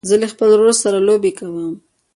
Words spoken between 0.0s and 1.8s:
زه له خپل ورور سره لوبې کوم.